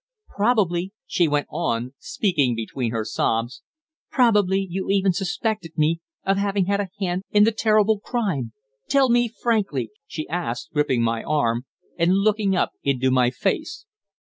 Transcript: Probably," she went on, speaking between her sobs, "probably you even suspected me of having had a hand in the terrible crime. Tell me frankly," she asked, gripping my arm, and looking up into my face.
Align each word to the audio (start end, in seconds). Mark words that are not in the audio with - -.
Probably," 0.35 0.93
she 1.05 1.27
went 1.27 1.45
on, 1.51 1.93
speaking 1.99 2.55
between 2.55 2.89
her 2.89 3.05
sobs, 3.05 3.61
"probably 4.09 4.65
you 4.67 4.89
even 4.89 5.13
suspected 5.13 5.73
me 5.77 5.99
of 6.25 6.37
having 6.37 6.65
had 6.65 6.79
a 6.79 6.89
hand 6.99 7.21
in 7.29 7.43
the 7.43 7.51
terrible 7.51 7.99
crime. 7.99 8.51
Tell 8.89 9.09
me 9.11 9.27
frankly," 9.27 9.91
she 10.07 10.27
asked, 10.27 10.71
gripping 10.73 11.03
my 11.03 11.21
arm, 11.21 11.67
and 11.99 12.13
looking 12.15 12.55
up 12.55 12.71
into 12.81 13.11
my 13.11 13.29
face. 13.29 13.85